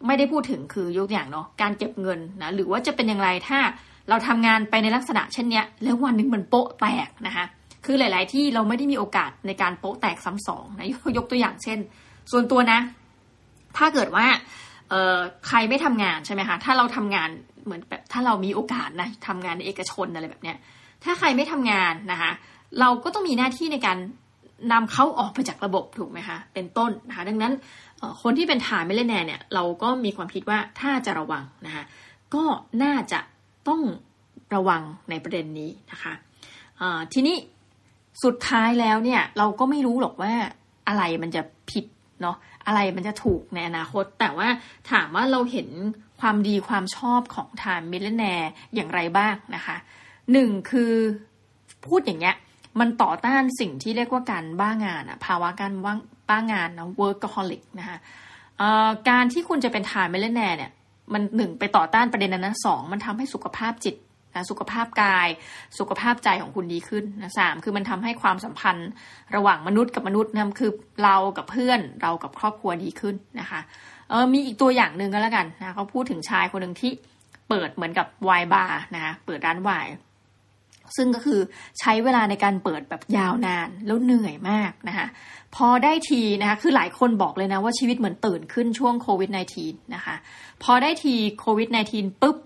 [0.07, 3.59] ไม่ได้พูดถึงคือยกอย่างเนาะการเก็บเงินนะหรือว่าจะเป็นอย่างไรถ้า
[4.09, 7.45] เราทำงานไปในลักษณะเช่นเนี้ยแล้ววันหนึ่งมันโป๊ะแตกนะคะ
[7.85, 11.79] คือหลาย ๆ ที่เราไม่ได้มีโอกาสในการโป๊ะแตกซ้ำสองนะยกตัวอย่างเช่น
[12.31, 12.79] ส่วนตัวนะ
[13.77, 14.25] ถ้าเกิดว่า
[14.89, 17.29] เออใครไม่ทำงานใช่ไหมคะถ้าเราทำงาน
[17.65, 20.57] เหมือนแบบถ้าเรามีโอกาสนะทำงานในเอกชนอะไรแบบเนี้ย
[21.03, 22.31] ถ้าใครไม่ทำงานนะคะ
[22.79, 23.97] เราก็ต้องมีหน้าที่ในการ
[24.71, 27.53] นำเขาออกไปจากระบบถูกไหมคะ เป็นต้นนะคะ ดังนั้น
[28.21, 31.83] คนที่เป็นฐานไม่เล่นแน่เนี่ย เราก็มีความคิดว่าถ้าจะระวังนะคะ
[32.33, 32.43] ก็
[32.83, 33.19] น่าจะ
[33.67, 33.81] ต้อง
[34.55, 36.13] ระวังในประเด็นนี้นะคะ
[37.13, 37.37] ทีนี้
[38.23, 40.33] สุดท้ายแล้วเนี่ยเราก็ไม่รู้หรอกว่า
[40.87, 41.85] อะไรมันจะผิด
[42.21, 44.47] เนาะอะไรมันจะถูกในอนาคต แต่ว่า
[44.91, 45.69] ถามว่าเราเห็น
[46.19, 49.77] ความดีความชอบของ time millionaire อย่างไรบ้างนะคะ
[50.31, 50.93] หนึ่งคือ
[51.85, 52.35] พูดอย่างเงี้ย
[52.79, 57.97] มันต่อต้านสิ่งที่เรียกว่าการบ้างานอะภาวะการว่างบ้างานนะ workaholic นะคะ
[59.09, 60.71] การที่คุณจะเป็น time millionaire เนี่ย
[61.13, 63.95] มันหนึ่งไปต่อต้านประเด็นนั้นนะสองมันทำให้สุขภาพจิต
[64.35, 65.27] นะสุขภาพกาย
[65.79, 68.89] สุขภาพใจของคุณดีขึ้นนะสามคือมันทำให้ความสัมพันธ์
[69.35, 70.71] ระหว่างมนุษย์กับมนุษย์นะคือ
[71.03, 73.59] เรากับเพื่อนเรากับครอบครัวดีขึ้นนะคะ
[74.09, 76.91] เออมีอีกตัวอย่างหนึ่งก็แล้วกันนะเขาพูดถึงชายคนหนึ่งที่
[77.49, 79.91] เปิดเหมือนกับไวน์บาร์นะคะเปิดร้านไวน์
[80.97, 81.39] ซึ่งก็คือ
[81.79, 85.07] ใช้เวลาในการเปิดแบบยาวนานแล้วเหนื่อยมากนะคะ
[85.55, 89.29] พอได้ทีนะคะคือหลายคนบอกเลยนะว่าชีวิตเหมือนตื่นขึ้นช่วงโควิด
[89.61, 90.15] -19 นะคะ
[90.63, 92.37] พอได้ทีโควิด -19 ปุ๊บ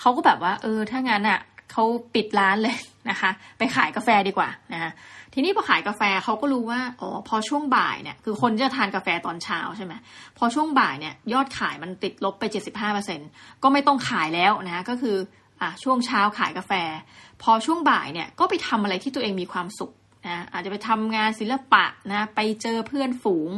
[0.00, 1.40] เขาก็แบบว่าเออถ้างั้นอะ
[1.72, 1.84] เขา
[2.14, 2.76] ปิดร้านเลย
[3.10, 4.90] นะคะ ไปขายกาแฟดีกว่านะคะ
[5.34, 9.94] ทีนี้พอขายกาแฟเขาก็รู้ว่าอ๋อพอช่วงบ่ายเนี่ยคือคนจะทานกาแฟตอนเช้าใช่ไหม
[10.38, 12.44] พอช่วงบ่ายเนี่ยยอดขายมันติดลบไป
[13.02, 15.16] 75%ก็ไม่ต้องขายแล้วนะก็คือ
[15.62, 16.72] อะช่วงเช้าขายกาแฟ
[17.42, 19.92] พอช่วงบ่ายเนี่ยก็ไปทำอะไรที่ตัวเองมีความสุข
[20.26, 23.50] นะอาจจะไปทำงานศิลปะนะไปเจอเพื่อนฝูง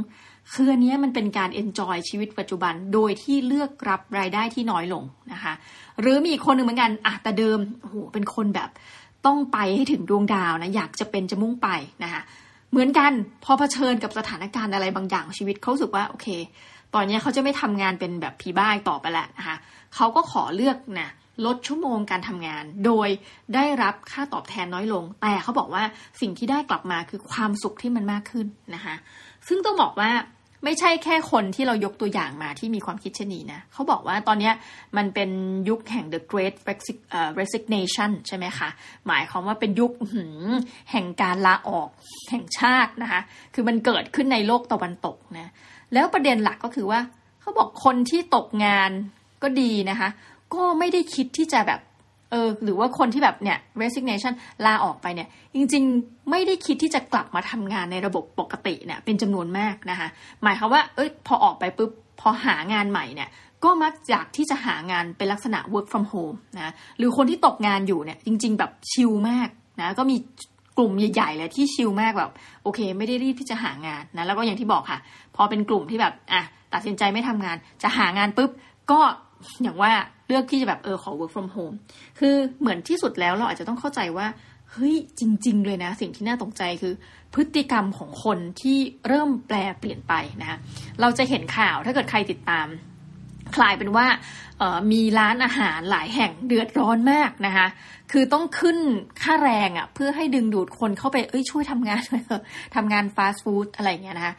[0.54, 5.52] คืออันนี้มันเป็นการเอนจอยชีวิตปัจจุบันโดยที่เลือกรับรายได้ที่น้อยลงนะคะ
[6.00, 8.70] หรือมีคนหนึ่งเหมือนกันอะแต่เดิมโหเป็นคนแบบ
[9.26, 11.68] ต้องไปให้ถึงดวงดาวนะอยากจะเป็นจะมุ่งไป
[12.04, 12.22] นะคะ
[12.70, 13.12] เหมือนกัน
[13.44, 16.28] พอเผชิญกับสถานการณ์อะไรบางอย่างชีวิตเขาสึกว่าโอเค
[16.94, 19.56] ตอนนี้เขาจะไม่ทำงานเป็นแบบผีบ้าต่อไปแล้วนะคะ
[19.94, 21.10] เขาก็ขอเลือกนะ
[21.46, 23.08] ลดชั่วโมงการทำงาน โดย
[23.54, 25.84] ได้รับค่าตอบแทนน้อยลง แต่เขาบอกว่า
[26.20, 28.94] สิ่งที่ได้กลับมาคือความสุขที่มันมากขึ้นนะคะ
[29.48, 30.10] ซึ่งต้องบอกว่า
[30.64, 34.50] ไม่ใช่แค่คนที่เรายกตัวอย่างมาที่มีความคิดเช่นนี้นะเขาบอกว่าตอนนี้
[34.96, 35.30] มันเป็น
[35.68, 36.54] ยุคแห่ง the great
[37.40, 38.68] resignation ใช่ไหมคะ
[39.06, 39.92] หมายความว่าเป็นยุค
[40.90, 41.88] แห่งการลาออก
[42.30, 43.20] แห่งชาตินะคะ
[43.54, 45.52] คือมันเกิดขึ้นในโลกตะวันตกนะ
[45.92, 47.00] แล้วประเด็นหลักก็คือว่า
[47.40, 48.90] เขาบอกคนที่ตกงาน
[49.42, 50.08] ก็ดีนะคะ
[50.54, 51.80] ก็ไม่ได้คิดที่จะแบบ
[52.30, 54.32] เออหรือว่าคนที่แบบเนี่ย resignation
[54.66, 60.08] ลาออกไปเนี่ย จริงๆ ไม่ได้คิดที่จะกลับมาทำงานในระบบปกติเนี่ยเป็นจำนวนมากนะคะ
[60.42, 61.90] หมายความว่าเอ้ยพอออกไปปุ๊บ
[62.20, 63.28] พอหางานใหม่เนี่ย
[63.64, 69.48] ก็มักอยากที่จะหางานเป็นลักษณะ work from home นะหรือคนที่ตกงานอยู่เนี่ยจริง ๆ แบบชิลมาก
[69.80, 70.16] นะก็มี
[70.78, 74.98] กลุ่มใหญ่ๆเลยที่ชิลมากแบบโอเค ไม่ได้รีบที่จะหางานนะแล้วก็อย่างที่บอกค่ะ
[75.36, 76.42] พอเป็นกลุ่มที่แบบอะ
[76.74, 78.50] ตัดสินใจไม่ทำงาน จะหางานปุ๊บ
[78.90, 79.00] ก็
[79.62, 79.92] อย่างว่า
[80.26, 81.76] เลือกที่จะแบบเออขอ work from home
[82.18, 84.26] คือเหมือนที่สุดแล้วเราอาจจะต้องเข้าใจว่า
[84.72, 86.94] เฮ้ยจริง ๆ เลยนะ สิ่งที่น่าตกใจคือ
[87.34, 88.78] พฤติกรรมของคนที่
[89.08, 90.58] เริ่มแปลเปลี่ยนไปนะ
[91.00, 92.66] เราจะเห็นข่าวถ้าเกิดใครติดตาม
[93.58, 94.06] กลายเป็นว่า
[94.92, 97.66] มีร้านอาหารหลายแห่งเดือดร้อนมากนะคะ
[98.12, 98.78] คือต้องขึ้น
[99.22, 102.02] ค่าแรงอะ่ะเพื่อให้ดึงดูดคนเข้าไปเอ้ยช่วยทำงาน
[102.76, 104.34] ทำงานฟาสต์ฟู้ดอะไรเงี้ยนะคะ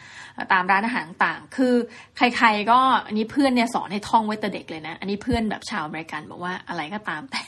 [0.51, 1.73] ตามร้านอาหารต่างคือ
[2.17, 7.41] ใครๆก็อันนี้เพื่อนเนี่ยสอนให้ท่องไว้แต่เด็กเลยนะ อันนี้เพื่อนแบบชาวอเมริกันบอกว่าอะไรก็ตามแต่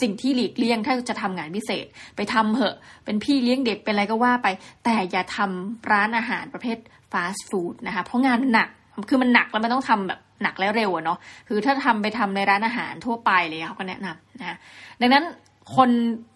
[0.00, 4.48] สิ่งที่หลีกเลี่ยงถ้าจะทำงานพิเศษ ไปทำเหอะ เป็นพี่เลี้ยงเด็กเป็นอะไรก็ว่าไป
[4.84, 6.78] แต่อย่าทำร้านอาหารประเภท
[7.12, 8.68] ฟาสต์ฟู้ดนะคะเพราะงานหนัก
[9.08, 14.56] คือมันหนักแล้วมันต้องทำแบบหนักและเร็วเนาะคือถ้าทำไปทำในร้านอาหารทั่วไปเลยเขาก็แนะนำนะ
[15.00, 15.24] ดังนั้น
[15.76, 15.90] คน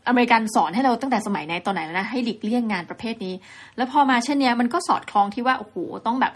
[0.09, 3.35] อเมริกันสอนให้เราตั้งแต่สมัยในตอนไหนแล้วนะให้หลีกเลี่ยงงานประเภทนี้
[3.77, 5.75] แล้วพอมาเช่นนี้มันก็สอดคล้องที่ว่าโอ้โห
[6.07, 6.33] ต้องแบบ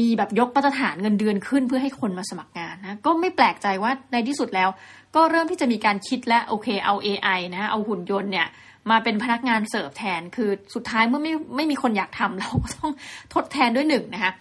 [0.00, 4.68] มีแบบยกมาตรฐานเงินเดือนขึ้นเพื่อให้คนมาสมัครงานนะก็ไม่แปลกใจว่าในที่สุดแล้ว
[5.16, 8.46] ก็เริ่มที่จะมีการคิดและโอเคเอา AI นะเอาหุ่นยนต์เนี่ย
[8.90, 12.92] มาเป็นพนักงานเสิร์ฟแทนคือสุดท้ายเมื่อไม่ไม่มีคนอยากทำเราก็ต้อง
[13.34, 14.32] ทดแทนด้วยหนึ่งนะคะ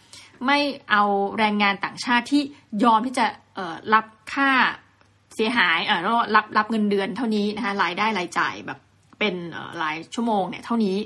[0.47, 0.59] ไม่
[0.91, 1.03] เอา
[1.39, 2.41] แรงงานต่างชาติที่
[2.83, 3.25] ยอมที่จะ
[3.93, 4.51] รับค่า
[5.35, 8.79] เสียหายเออแล้วรับรับเงินเดือนเท่านี้นะคะรายได้รายจ่ายแบบ
[9.19, 9.35] เป็น
[9.81, 10.97] รายชั่วโมงเนี่ยเท่านี้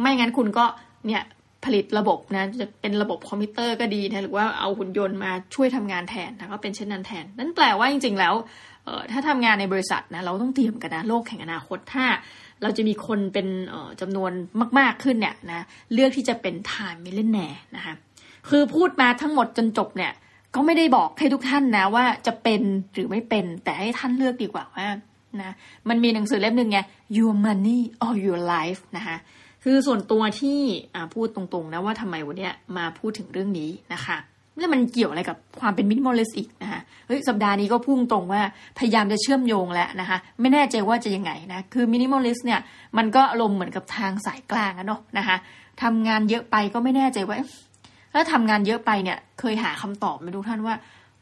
[0.00, 0.64] ไม่งั้นคุณก็
[1.06, 1.22] เนี่ย
[1.64, 8.34] ผลิตระบบนะจะเป็นระบบคอมพิวเตอร์ก็ดีนะหรือว่าเอาหุ่นยนต์มาช่วยทำงานแทนนะก็เป็นเช่นนั้นแทน นั่นแปลว่าจริง ๆ แล้ว
[8.84, 12.04] เออถ้าทำงานในบริษัทนะเราต้องเตรียมกันนะโลกแห่งอนาคตถ้า
[12.62, 13.48] เราจะมีคนเป็น
[14.00, 14.32] จำนวน
[14.78, 17.94] มาก ๆขึ้นเนี่ยนะเลือกที่จะเป็น time millionaire นะคะ
[18.48, 20.12] คือพูดมาทั้งหมดจนจบเนี่ย
[20.54, 22.62] ก็ไม่ได้บอกให้ทุกท่านนะว่าจะเป็น
[22.94, 24.86] หรือไม่เป็น แต่ให้ท่านเลือกดีกว่าว่า
[25.42, 25.52] นะ
[25.88, 26.78] มันมีหนังสือเล่มหนึ่งไง
[27.16, 29.16] Your Money or Your Life นะคะ
[29.64, 30.58] คือส่วนตัวที่
[31.14, 34.16] พูดตรงๆนะว่าทำไมวันนี้มาพูดถึงเรื่องนี้นะคะ
[34.58, 38.42] แล้วมันเกี่ยวอะไรกับความเป็น minimalist อีกนะคะเฮ้ยสัปดาห์นี้ก็พุ่งตรงว่า
[38.78, 42.60] พยายามจะเชื่อมโยงแล้วนะคะ ไม่แน่ใจว่าจะยังไงนะ คือ minimalist เนี่ย
[42.96, 45.36] มันก็อารมณ์เหมือนกับทางสายกลางอะเนาะนะคะ
[45.82, 47.36] ทำงานเยอะไปก็ไม่แน่ใจว่า
[48.14, 50.74] แล้วทำงานเยอะไปเนี่ย เคยหาคำตอบไม่รู้ท่านว่า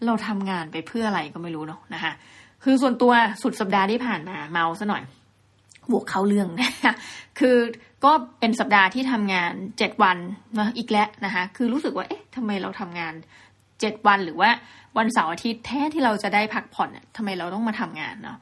[0.07, 2.13] เราทำงานไปเพื่ออะไรก็ไม่รู้เนาะนะคะ
[2.65, 6.95] คือส่วนตัวสุดสัปดาห์ที่ผ่านมาเม้าซะหน่อยวกเข้าเรื่องนะคะ
[7.39, 7.57] คือ
[8.05, 10.19] ก็เป็นสัปดาห์ที่ทำงานเจ็ดวัน
[10.59, 13.15] นะอีกแล้วนะคะคือรู้สึกว่าเอ๊ะทำไมเราทำงาน
[13.81, 14.51] เจ็ดวันหรือว่า
[14.99, 18.39] วันเสาร์อาทิตย์แท้ที่เราจะได้พักผ่อนทำไมเราต้องมาทำงานเนาะ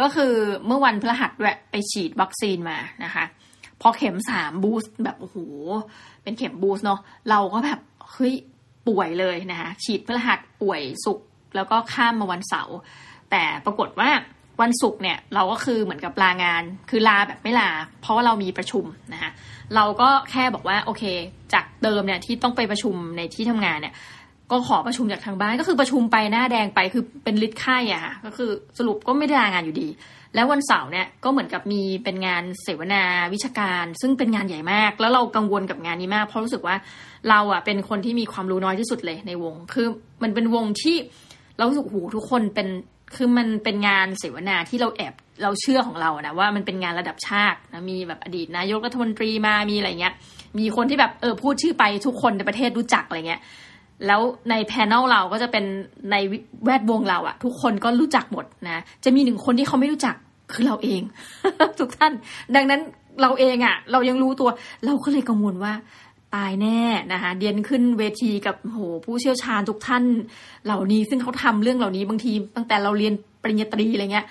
[0.00, 0.34] ก็คือ
[0.66, 3.24] เมื่อวันพฤหัสด้วยไปฉีดวัคซีนมานะคะ
[3.80, 5.36] พอเข็มสามบูสต์แบบโอ้โห
[6.22, 7.80] เป็นเข็มบูสต์เนาะเราก็แบบ
[8.12, 8.34] เฮ้ย
[8.88, 11.20] ป่วยเลยนะคะฉีดพฤหัสป่วยสุก
[11.56, 12.76] แล้วก็ข้ามมาวันเสาร์
[13.30, 14.10] แต่ปรากฏว่า
[14.60, 19.30] วันศุกร์เนี่ยเราก็คือเหมือนกับลางาน คือลาแบบไม่ลา เพราะว่าเรามีประชุมนะคะ
[19.74, 21.04] เราก็แค่บอกว่าโอเค
[21.52, 23.94] จากเดิมเนี่ยที่ต้องไปประชุมในที่ทำงานเนี่ย
[24.50, 29.88] ก็ขอประชุมจากทางบ้านก็คือประชุมไปหน้าแดงไปคือเป็นลิดไข้อะค่ะก็คือสรุปก็ไม่ได้ลางานอยู่ดี
[30.34, 33.02] แล้ววันเสาร์เนี่ยก็เหมือนกับมีเป็นงานเสวนา
[33.34, 36.76] วิชาการ ซึ่งเป็นงานใหญ่มาก แล้วเรากังวลกับงานนี้มาก เพราะรู้สึกว่า
[37.30, 39.86] เราอะเป็นคนที่มีความรู้น้อยที่สุดเลยในวง คือ
[40.22, 40.96] มันเป็นวงที่
[41.56, 42.68] เรารู้สึกหูทุกคนเป็น
[43.16, 50.14] คือมันเป็นงานเสวนาที่เราแอบเราเชื่อของเรานะว่ามันเป็นงานระดับชาตินะมีแบบอดีตนายกรัฐมนตรีมามีอะไรเงี้ย
[50.58, 53.40] มีคนที่แบบเออพูดชื่อไปทุกคนในประเทศรู้จักอะไรเงี้ย
[54.06, 55.64] แล้วใน panel เราก็จะเป็น
[56.10, 56.16] ใน
[56.64, 60.14] แวดวงเราอะทุกคนก็รู้จักหมดนะ จะมีหนึ่งคนที่เขาไม่รู้จัก
[60.52, 61.02] คือเราเอง
[61.78, 62.12] ทุกท่าน
[62.54, 62.80] ดังนั้น
[63.20, 64.48] เราเองอะเรายังรู้ตัว
[64.84, 65.72] เราก็เลยกังวลว่า
[66.34, 66.80] ตายแน่
[67.12, 70.04] นะคะเดียนขึ้นเวทีกับโหผู้เชี่ยวชาญทุกท่าน
[70.64, 74.26] เหล่านี้ซึ่งเขาทำเรื่องเหล่านี้บางที ตั้งแต่เราเรียนปริญญาตรีอะไรเงี้ย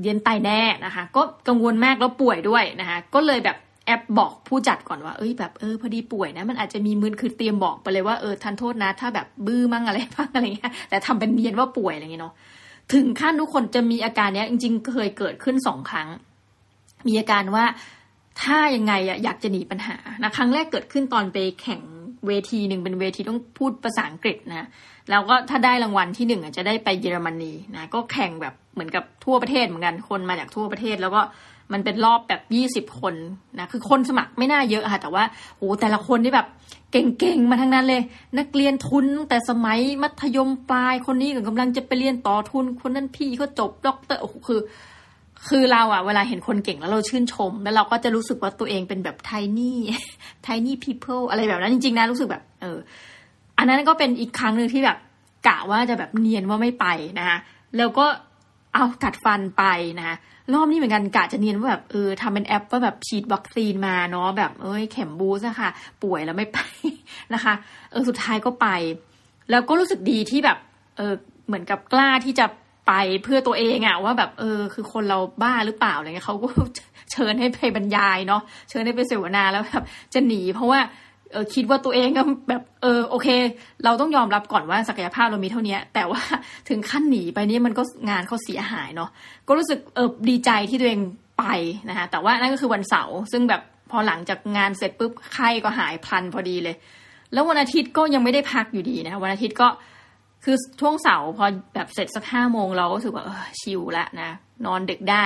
[0.00, 3.56] เดียนตายแน่นะคะ ก็กังวลมากแล้วป่วยด้วยนะคะ ก็เลยแบบ
[3.88, 12.34] แอปบอกผู้จัดก่อนว่า เอ้ยแบบเออพอดีป่วยนะ มันอาจจะมีมือคือเตรียมบอกไปเลยว่าเออทันโทษนะ ถ้าแบบบื้อมั่งอะไรบ้างอะไรเงี้ยแต่ทำเป็นเนียนว่าป่วยอะไรเงี้ยเนาะ
[12.94, 16.08] ถึงขั้นทุกคนจะมีอาการเนี้ยจริง ๆ เคยเกิดขึ้นสองครั้ง
[17.06, 17.64] มีอาการว่า
[18.42, 21.80] ถ้ายังไงอะอยากจะหนีปัญหานะครั้งแรกเกิดขึ้นตอนไปแข่ง
[22.26, 24.68] เวทีหนึ่งเป็นเวทีต้องพูดภาษาอังกฤษนะ
[25.10, 31.20] แล้วก็ถ้าได้รางวัลที่หนึ่งจะได้ไปเยอรมนีนะก็แข่งแบบเหมือนกับทั่วประเทศเหมือนกันคนมาจากทั่วประเทศแล้วก็
[31.72, 33.14] มันเป็นรอบแบบยี่สิบคน
[33.58, 35.24] นะคือคนสมัครไม่น่าเยอะค่ะ แต่ว่า
[35.56, 36.46] โหแต่ละคนที่แบบ
[36.92, 38.02] เก่งๆมาทั้งนั้นเลย
[38.38, 44.60] นักเรียนทุนแต่สมัยมัธยมปลายคนนี้กำลังจะไปเรียนต่อทุน คนนั้นพี่ก็จบด็อกเตอร์โอ้โหคือ
[45.48, 49.78] คือเราอะเวลาเห็นคนเก่งแล้วเราชื่นชม แล้วเราก็จะรู้สึกว่าตัวเองเป็นแบบไทนี่
[50.44, 52.78] ไทนี่พีเพิลอะไรแบบนั้นจริงๆนะรู้สึกแบบ เออ
[53.58, 54.98] อันนั้นก็เป็นอีกครั้งหนึ่งที่แบบ
[55.46, 56.86] กะว่าจะแบบเนียนว่าไม่ไป
[57.18, 57.38] นะคะ
[57.76, 58.06] แล้วก็
[58.74, 59.64] เอากัดฟันไป
[59.98, 60.16] นะคะ
[60.54, 65.70] รอบนี้เหมือนกันกะจะเนียนว่าแบบเออทำเป็นแอปว่าแบบฉีดวัคซีนมาเนาะแบบเอ้ยเข็มบูสอะค่ะ
[66.02, 66.58] ป่วยแล้วไม่ไป
[67.34, 67.54] นะคะ
[67.90, 68.66] เออสุดท้ายก็ไป
[69.50, 70.58] แล้วก็รู้สึกดีที่แบบ
[70.96, 71.14] เออ
[71.46, 72.46] เหมือนกับกล้าที่จะ
[72.88, 76.48] ไปเพื่อตัวเองอะว่าแบบเออ คือคนเราบ้าหรือเปล่าอะไรเงี้ยเขาก็
[77.12, 79.84] เชิญให้ไปบรรยายเนาะเชิญให้ไปเสวนาแล้วแบบ
[80.14, 80.80] จะหนีเพราะว่า
[81.32, 83.28] เออคิดว่าตัวเองก็แบบเออโอเค
[83.84, 86.20] เราต้องยอมรับก่อนว่าศักยภาพเรามีเท่านี้แต่ว่า
[86.68, 89.10] ถึงขั้นหนีไปนี่มันก็งานเขาเสียหายเนาะ
[89.48, 91.00] ก็รู้สึกเออดีใจที่ตัวเอง
[91.38, 91.44] ไป
[91.88, 96.76] นะคะแต่ว่านั่นก็คือวันเสาร์ซึ่งแบบพอหลังจากงานเสร็จปุ๊บไข้ก็หายพลันพอดีเลย
[97.32, 99.68] แล้ววันอาทิตย์ก็ยังไม่ได้พักอยู่ดีนะวันอาทิตย์ก็
[100.44, 104.30] คือช่วงเสาร์พอแบบเสร็จสักห้าโมงเราก็รู้สึกว่าออ chill ละนะ
[104.66, 105.24] นอนดึกได้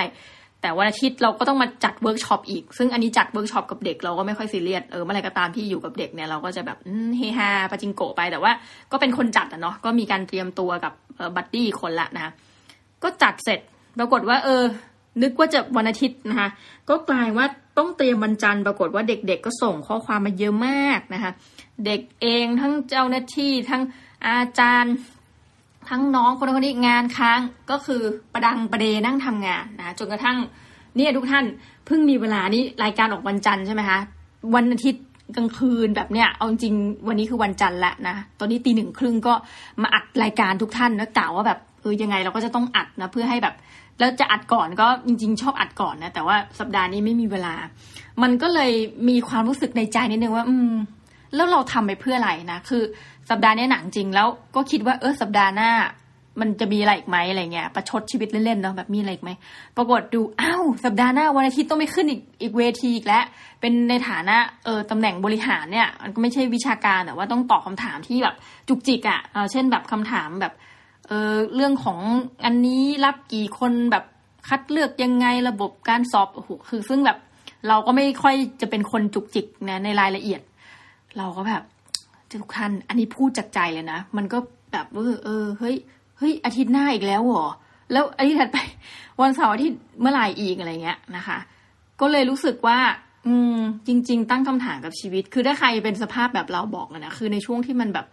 [0.62, 6.78] แต่วันอาทิตย์เราก็ต้องมาจัดเวิร์กช็อปอีก ซึ่งอันนี้จัดเวิร์กช็อปกับเด็กเราก็ไม่ค่อยซีเรียส เออเมื่อไรก็ตามที่อยู่กับเด็กเนี่ยเราก็จะแบบ
[7.16, 8.52] เฮฮาปาจิงโกไป แต่ว่า
[8.92, 10.92] ก็เป็นคนจัดอะเนาะ ก็มีการเตรียมตัวกับ
[11.36, 12.32] buddy คนละนะ
[13.02, 13.60] ก็จัดเสร็จ
[13.98, 14.62] ปรากฏว่า เออ
[15.22, 16.48] นึกว่าจะวันอาทิตย์นะคะ
[16.88, 17.46] ก็กลายว่า
[17.78, 21.32] ต้องเตรียมวันจันทร์ปรากฏว่าเด็ก ๆ ก็ส่งข้อความมาเยอะมากนะคะ
[21.86, 23.82] เด็กเองทั้งเจ้าหน้าที่ทั้ง
[24.26, 24.94] อาจารย์
[25.88, 27.40] ทั้งน้องคนคนนี้งานค้าง
[27.70, 28.00] ก็คือ
[28.32, 30.36] ประดังประเดนั่งทำงานนะจนกระทั่ง
[30.96, 31.44] เนี่ยทุกท่าน
[31.86, 33.98] เพิ่งมีเวลานี้รายการออกวันจันทร์ใช่ไหมคะ
[34.54, 35.04] วันอาทิตย์
[35.36, 36.74] กลางคืนแบบเนี้ยเอาจริง
[37.08, 39.34] วันนี้คือวันจันทร์ละนะตอนนี้ตีหนึ่งครึ่งก็
[39.82, 43.54] มาอัดรายการทุกท่านแล้วกล่าวว่าแบบเออยังไงเราก็จะต้องอัดนะเพื่อให้แบบ
[43.98, 47.54] แล้วจะอัดก่อนก็จริง ๆ ชอบอัดก่อนนะแต่ว่าสัปดาห์นี้ไม่มีเวลา
[48.22, 48.72] มันก็เลย
[49.08, 50.72] มีความรู้สึกในใจนิดนึงว่า อืม
[51.34, 52.82] แล้วเราทำไปเพื่ออะไรนะคือ
[53.30, 55.70] สัปดาห์นี้หนังจริงแล้วก็คิดว่าเออสัปดาห์หน้า
[56.40, 59.30] มันจะมีอะไรอีกไหมอะไรเงี้ยประชดชีวิตเล่นๆเนาะแบบมีอะไรอีกไหม
[59.76, 63.24] ปรากฏดูอ้าวสัปดาห์หน้าวันอาทิตย์ต้องไม่ขึ้นอีกอีกเวทีอีกแล้ว
[63.60, 68.36] เป็นในฐานะเออตำแหน่งบริหารเนี่ยมันก็ไม่ใช่วิชาการแต่ว่าต้องตอบคาถามที่แบบ
[68.68, 70.52] จุกจิกอะ่ะเออเช่นแบบคำถามแบบ
[71.08, 71.98] เออเรื่องของ
[72.44, 74.04] อันนี้รับกี่คนแบบ
[74.48, 77.18] คัดเลือกยังไงระบบการสอบโอ้โหคือซึ่งแบบ
[77.68, 80.40] เราก็ไม่ค่อยจะเป็นคนจุกจิกนะในรายละเอียด
[81.18, 81.62] เราก็แบบ
[82.42, 84.38] ทุกท่านอันนี้พูดจากใจเลยนะ มันก็
[84.72, 85.76] แบบเออเออเฮ้ย
[86.18, 87.46] เฮ้ยอาทิตย์หน้าอีกแล้วเหรอ
[87.92, 88.58] แล้วอาทิตย์ถัดไป
[89.20, 91.38] วันเสาร์อาทิตย์เมื่อไหร่อีกอะไรเงี้ยนะคะ
[92.00, 92.78] ก็เลยรู้สึกว่า
[93.26, 98.06] อืม จริง ๆ ตั้งคำถามกับชีวิต คือถ้าใครเป็นสภาพแบบเราบอกเลยนะคือในช่วงที่มันแบบ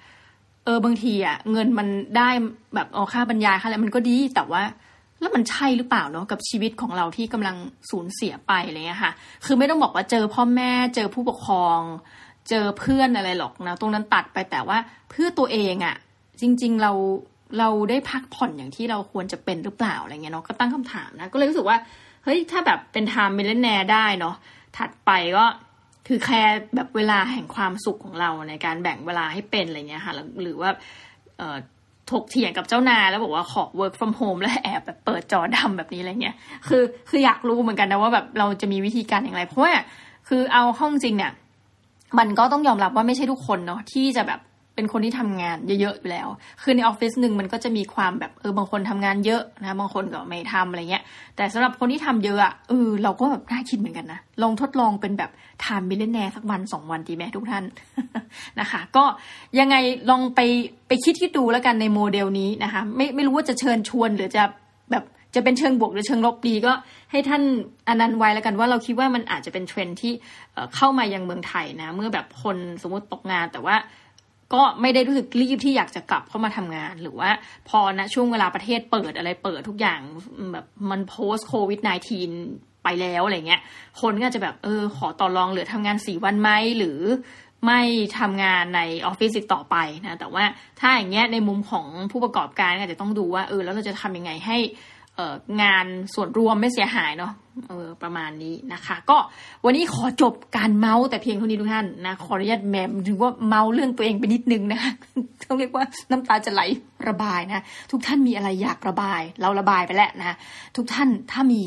[0.65, 2.29] เออบางทีอะเงินมันได้
[2.75, 4.63] แบบเอาค่าบรรยายค่าอะไรมันก็ดีแต่ว่า
[5.21, 7.55] แล้วมันใช่หรือเปล่าเนาะกับชีวิตของเราที่กำลัง
[7.89, 9.11] สูญเสียไปอะไรเงี้ยค่ะ
[9.45, 11.79] คือไม่ต้องบอกว่าเจอพ่อแม่เจอผู้ปกครอง
[12.49, 14.77] เจอเพื่อนอะไรหรอกนะตรงนั้นตัดไปแต่ว่า
[15.09, 15.95] เพื่อตัวเองอะ
[16.41, 16.91] จริง ๆเรา
[17.59, 21.77] เราได้พักผ่อนอย่างที่เราควรจะเป็นหรือเปล่าอะไรเงี้ยเนาะก็ตั้งคำถามนะก็เลยรู้สึกว่า
[22.23, 24.35] เฮ้ยถ้าแบบเป็น time millionaire ได้เนาะ
[24.77, 25.45] ถัดไปก็
[26.07, 26.41] คือแค่
[26.75, 30.69] แบบเวลาแห่งความสุขของเราในการแบ่งเวลาให้เป็นอะไรเงี้ยค่ะหรือว่า
[31.37, 31.57] เออ
[32.11, 36.35] ถกเถียงกับเจ้านายแล้วบอกว่าขอ work from home แล้วแอบแบบเปิดจอดำแบบนี้อะไรเงี้ย
[36.67, 39.71] คือคืออยากรู้เหมือนกันนะว่าแบบเราจะมีวิธีการอย่างไร เพราะว่า
[40.27, 41.31] คือเอาห้องจริงเนี่ย
[42.17, 44.41] มันก็ต้องยอมรับว่าไม่ใช่ทุกคนเนาะที่จะแบบ
[44.75, 46.27] เป็นคนที่ทำงานเยอะๆอยู่แล้ว
[46.61, 51.03] คือในออฟฟิศหนึ่งมันก็จะมีความแบบเออบางคนทำงานเยอะนะบางคนก็ไม่ทำอะไรเงี้ย
[51.35, 55.31] แต่สำหรับคนที่ทำเยอะอะเออเราก็แบบน่าคิดเหมือนกันนะลองทดลองเป็นแบบ
[55.65, 57.63] time millionaire สักวันสองวันดีไหมทุกท่าน
[58.59, 59.03] นะคะ ก็
[59.59, 59.75] ยังไง
[60.09, 60.39] ลองไป
[60.87, 64.43] ไปคิดที่ดูแล้วกันในโมเดลนี้นะคะ ไม่ไม่รู้ว่าจะเชิญชวนหรือจะ
[65.35, 66.73] จะเป็นเชิงบวกหรือเชิงลบดีก็
[67.11, 67.43] ให้ท่าน
[67.87, 70.13] อนันต์ไว้แล้วกันว่าเราคิดว่ามันอาจจะเป็นเทรนที่
[70.75, 73.75] เข้ามายังเมืองไทยนะ เมื่อแบบคนสมมติตกงานแต่ว่า
[74.53, 77.29] ก็ไม่ได้รู้สึกรีบที่อยากจะกลับเข้ามาทำงาน หรือว่า
[77.69, 79.99] พอนะช่วงเวลาประเทศเปิดอะไรเปิดทุกอย่าง
[80.53, 81.79] แบบมันโพสโควิด
[82.27, 83.61] -19 ไปแล้วอะไรเงี้ย
[84.01, 86.99] คนก็จะแบบเออขอต่อรองเหลือทำงานสี่วันไหมหรือ
[87.65, 87.81] ไม่
[88.19, 90.43] ทำงานในออฟฟิศต่อไปนะ แต่ว่า
[90.79, 94.57] ถ้าอย่างเงี้ยในมุมของผู้ประกอบการก็จะต้องดูว่าเออแล้วเราจะทำยังไงให้
[95.61, 97.33] งานส่วนรวมไม่เสียหายเนาะ
[97.67, 99.17] เออประมาณนี้นะคะ ก็
[99.65, 104.91] วันนี้ขอจบการเมาส์แต่เพียงเท่านี้ทุกท่านนะขออนุญาตแมมถือว่าเมาส์เรื่องตัวเองไปนิดนึงนะคะ
[105.43, 106.61] ต้องเรียกว่าน้ำตาจะไหล
[107.07, 110.35] ระบายนะทุกท่านมีอะไรอยากระบาย เราระบายไปแล้วนะ
[110.75, 111.63] ทุกท่านถ้ามี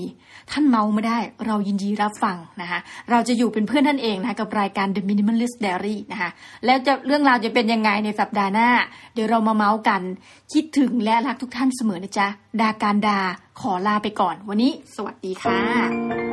[0.51, 6.31] ท่านเมาไม่ได้ เรายินดีรับฟังนะคะเราจะอยู่เป็นเพื่อนท่านเองนะกับรายการ The Minimalist Diary นะคะ
[6.65, 8.69] แล้วจะเรื่องราวจะเป็นยังไงในสัปดาห์หน้า
[9.15, 10.03] เดี๋ยวเรามาเมาส์กัน
[10.53, 12.29] คิดถึงและรักทุกท่านเสมอนะจ๊ะ
[12.61, 13.21] ดาการดา
[13.61, 16.32] ขอลาไปก่อนวันนี้ สวัสดีค่ะ